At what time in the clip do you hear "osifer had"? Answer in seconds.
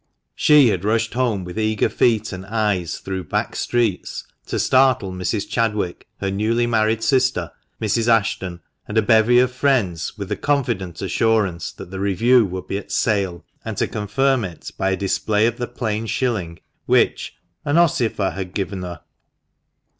17.75-18.55